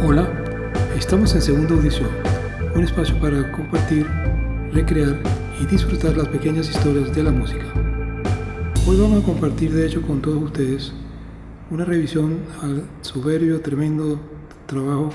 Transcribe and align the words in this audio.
Hola, 0.00 0.28
estamos 0.96 1.34
en 1.34 1.42
Segunda 1.42 1.74
Audición, 1.74 2.08
un 2.76 2.84
espacio 2.84 3.18
para 3.18 3.50
compartir, 3.50 4.06
recrear 4.72 5.20
y 5.60 5.66
disfrutar 5.66 6.16
las 6.16 6.28
pequeñas 6.28 6.70
historias 6.70 7.12
de 7.16 7.24
la 7.24 7.32
música. 7.32 7.64
Hoy 8.86 8.96
vamos 8.96 9.24
a 9.24 9.26
compartir 9.26 9.72
de 9.72 9.84
hecho 9.84 10.00
con 10.02 10.22
todos 10.22 10.40
ustedes 10.40 10.92
una 11.72 11.84
revisión 11.84 12.38
al 12.62 12.84
soberbio, 13.00 13.60
tremendo 13.60 14.20
trabajo 14.66 15.10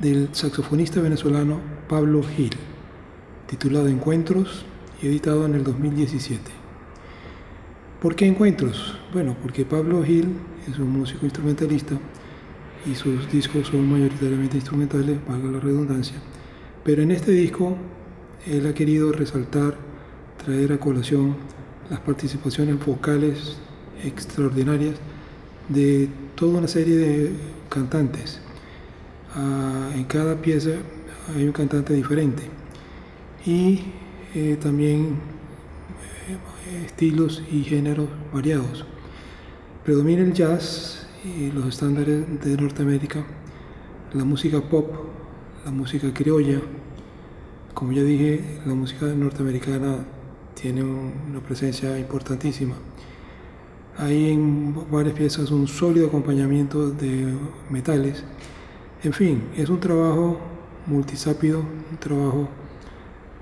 del 0.00 0.30
saxofonista 0.32 1.02
venezolano 1.02 1.60
Pablo 1.86 2.22
Gil, 2.22 2.52
titulado 3.46 3.88
Encuentros 3.88 4.64
y 5.02 5.08
editado 5.08 5.44
en 5.44 5.54
el 5.54 5.64
2017. 5.64 6.40
¿Por 8.00 8.16
qué 8.16 8.26
Encuentros? 8.26 8.98
Bueno, 9.12 9.36
porque 9.42 9.66
Pablo 9.66 10.02
Gil 10.02 10.34
es 10.66 10.78
un 10.78 10.90
músico 10.98 11.26
instrumentalista 11.26 11.98
y 12.86 12.94
sus 12.94 13.30
discos 13.30 13.68
son 13.68 13.90
mayoritariamente 13.90 14.56
instrumentales, 14.56 15.18
valga 15.26 15.50
la 15.50 15.60
redundancia. 15.60 16.16
Pero 16.84 17.02
en 17.02 17.10
este 17.10 17.32
disco 17.32 17.76
él 18.46 18.66
ha 18.66 18.74
querido 18.74 19.12
resaltar, 19.12 19.76
traer 20.44 20.72
a 20.72 20.78
colación 20.78 21.36
las 21.90 22.00
participaciones 22.00 22.84
vocales 22.84 23.58
extraordinarias 24.02 24.96
de 25.68 26.08
toda 26.34 26.58
una 26.58 26.68
serie 26.68 26.96
de 26.96 27.32
cantantes. 27.68 28.40
Ah, 29.34 29.90
en 29.94 30.04
cada 30.04 30.40
pieza 30.40 30.70
hay 31.34 31.44
un 31.44 31.52
cantante 31.52 31.94
diferente 31.94 32.42
y 33.46 33.80
eh, 34.34 34.56
también 34.60 35.18
eh, 36.68 36.84
estilos 36.86 37.42
y 37.50 37.62
géneros 37.62 38.08
variados. 38.32 38.84
Predomina 39.84 40.22
el 40.22 40.32
jazz, 40.32 40.93
los 41.54 41.66
estándares 41.66 42.40
de 42.44 42.56
Norteamérica, 42.56 43.24
la 44.12 44.24
música 44.24 44.60
pop, 44.60 44.90
la 45.64 45.70
música 45.70 46.12
criolla. 46.12 46.60
Como 47.72 47.92
ya 47.92 48.02
dije, 48.02 48.60
la 48.66 48.74
música 48.74 49.06
norteamericana 49.06 50.04
tiene 50.54 50.82
una 50.82 51.40
presencia 51.40 51.98
importantísima. 51.98 52.74
Hay 53.96 54.30
en 54.30 54.74
varias 54.90 55.14
piezas 55.14 55.50
un 55.50 55.66
sólido 55.66 56.08
acompañamiento 56.08 56.90
de 56.90 57.32
metales. 57.70 58.22
En 59.02 59.12
fin, 59.12 59.44
es 59.56 59.70
un 59.70 59.80
trabajo 59.80 60.38
multisápido, 60.86 61.60
un 61.60 61.96
trabajo 61.98 62.48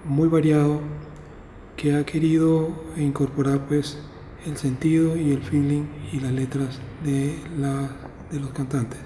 muy 0.04 0.28
variado 0.28 0.80
que 1.76 1.94
ha 1.94 2.06
querido 2.06 2.68
incorporar 2.96 3.66
pues 3.66 3.98
el 4.46 4.56
sentido 4.56 5.16
y 5.16 5.32
el 5.32 5.42
feeling 5.42 5.84
y 6.12 6.20
las 6.20 6.32
letras 6.32 6.80
de, 7.04 7.38
la, 7.58 7.90
de 8.30 8.40
los 8.40 8.50
cantantes. 8.50 8.98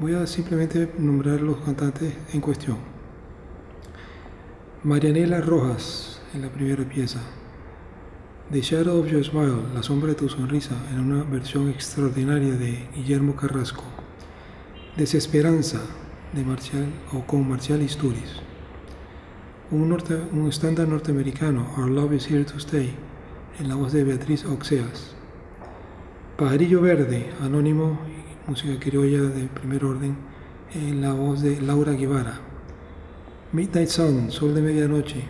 Voy 0.00 0.14
a 0.14 0.26
simplemente 0.26 0.92
nombrar 0.98 1.40
los 1.40 1.58
cantantes 1.58 2.14
en 2.32 2.40
cuestión. 2.40 2.76
Marianela 4.82 5.40
Rojas 5.40 6.20
en 6.34 6.42
la 6.42 6.48
primera 6.48 6.84
pieza. 6.84 7.20
The 8.52 8.60
Shadow 8.60 9.00
of 9.00 9.08
Your 9.08 9.24
Smile, 9.24 9.74
La 9.74 9.82
sombra 9.82 10.10
de 10.10 10.14
tu 10.14 10.28
sonrisa, 10.28 10.76
en 10.92 11.00
una 11.00 11.24
versión 11.24 11.68
extraordinaria 11.68 12.54
de 12.54 12.88
Guillermo 12.94 13.34
Carrasco. 13.34 13.82
Desesperanza 14.96 15.80
de 16.32 16.44
Marcial 16.44 16.86
o 17.12 17.26
con 17.26 17.48
Marcial 17.48 17.82
Isturiz. 17.82 18.36
Un, 19.70 19.90
un 20.32 20.48
estándar 20.48 20.86
norteamericano, 20.86 21.74
Our 21.76 21.90
Love 21.90 22.12
is 22.12 22.30
Here 22.30 22.44
to 22.44 22.58
Stay, 22.58 22.94
en 23.58 23.68
la 23.68 23.74
voz 23.74 23.92
de 23.92 24.04
Beatriz 24.04 24.44
Oxeas. 24.44 25.14
Pajarillo 26.36 26.82
Verde, 26.82 27.30
anónimo, 27.40 27.98
música 28.46 28.78
criolla 28.78 29.22
de 29.22 29.46
primer 29.46 29.84
orden, 29.84 30.16
en 30.74 31.00
la 31.00 31.12
voz 31.12 31.40
de 31.40 31.60
Laura 31.62 31.92
Guevara. 31.92 32.40
Midnight 33.52 33.88
Sun, 33.88 34.30
Sol 34.30 34.54
de 34.54 34.60
Medianoche, 34.60 35.24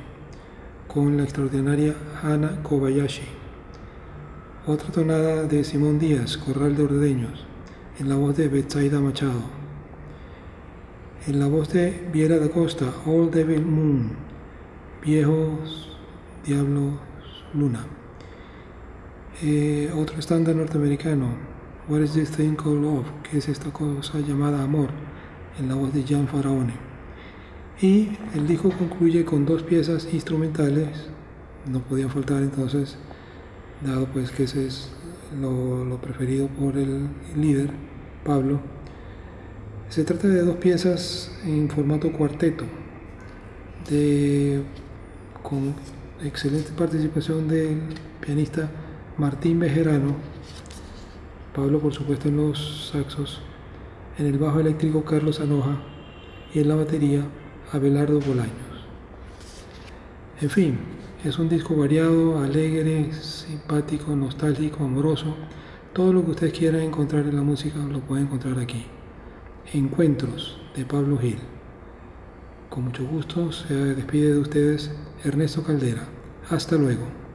con 0.89 1.17
la 1.17 1.23
extraordinaria 1.23 1.95
Hana 2.23 2.63
Kobayashi. 2.63 3.29
Otra 4.67 4.91
tonada 4.91 5.45
de 5.45 5.63
Simón 5.63 6.01
Díaz, 6.01 6.37
Corral 6.37 6.77
de 6.77 6.83
Ordeños, 6.83 7.47
en 8.01 8.09
la 8.09 8.17
voz 8.17 8.37
de 8.37 8.49
Betsaida 8.49 9.01
Machado. 9.01 9.43
En 11.29 11.39
la 11.39 11.47
voz 11.47 11.73
de 11.73 12.09
Viera 12.13 12.39
da 12.39 12.49
Costa, 12.49 12.87
All 13.07 13.31
Devil 13.31 13.65
Moon, 13.65 14.13
Viejos 15.05 15.97
Diablos 16.45 16.95
Luna. 17.55 17.87
Eh, 19.43 19.93
otro 19.95 20.19
estándar 20.19 20.57
norteamericano, 20.57 21.27
What 21.89 22.01
is 22.01 22.15
this 22.15 22.31
thing 22.31 22.57
called 22.57 22.81
love? 22.81 23.05
que 23.23 23.37
es 23.37 23.51
esta 23.51 23.71
cosa 23.71 24.19
llamada 24.21 24.63
amor, 24.63 24.89
en 25.59 25.69
la 25.69 25.75
voz 25.75 25.93
de 25.93 26.05
Jan 26.05 26.27
Faraone. 26.27 26.73
Y 27.83 28.17
el 28.35 28.47
disco 28.47 28.71
concluye 28.71 29.27
con 29.27 29.45
dos 29.45 29.63
piezas 29.63 30.09
instrumentales, 30.11 31.11
no 31.71 31.81
podían 31.81 32.09
faltar 32.09 32.43
entonces, 32.43 32.97
dado 33.85 34.07
pues 34.07 34.31
que 34.31 34.45
ese 34.45 34.69
es 34.69 34.91
lo, 35.39 36.01
preferido 36.01 36.49
por 36.49 36.79
el 36.79 37.07
líder, 37.37 37.73
Pablo. 38.25 38.61
Se 39.91 40.03
trata 40.05 40.29
de 40.29 40.43
dos 40.45 40.57
piezas 40.57 41.31
en 41.45 41.69
formato 41.69 42.11
cuarteto, 42.11 42.65
de, 43.91 44.63
con 45.43 45.75
excelente 46.25 46.71
participación 46.75 47.49
del 47.49 47.83
pianista 48.21 48.71
Martín 49.19 49.59
Bejerano, 49.61 50.15
Pablo 51.55 51.79
por 51.79 51.95
supuesto 51.95 52.29
en 52.29 52.37
los 52.37 52.91
saxos, 52.93 53.41
en 54.19 54.27
el 54.27 54.37
bajo 54.37 54.61
eléctrico 54.61 55.07
Carlos 55.07 55.41
Anoja 55.41 55.79
y 56.53 56.61
en 56.61 56.69
la 56.69 56.75
batería 56.75 57.23
Abelardo 57.73 58.21
Bolaños. 58.21 58.85
En 60.43 60.51
fin, 60.51 60.79
es 61.25 61.39
un 61.39 61.49
disco 61.49 61.75
variado, 61.75 62.41
alegre, 62.41 63.11
simpático, 63.15 64.15
nostálgico, 64.15 64.85
amoroso. 64.85 65.35
Todo 65.95 66.13
lo 66.13 66.23
que 66.23 66.33
ustedes 66.33 66.53
quieran 66.53 66.83
encontrar 66.83 67.27
en 67.27 67.37
la 67.37 67.43
música 67.43 67.79
lo 67.79 68.01
pueden 68.01 68.27
encontrar 68.27 68.59
aquí. 68.59 68.85
Encuentros 69.73 70.61
de 70.77 70.85
Pablo 70.85 71.17
Gil. 71.17 71.39
Con 72.69 72.85
mucho 72.85 73.07
gusto 73.07 73.51
se 73.51 73.73
despide 73.95 74.35
de 74.35 74.41
ustedes 74.41 74.91
Ernesto 75.25 75.63
Caldera. 75.63 76.07
Hasta 76.51 76.77
luego. 76.77 77.26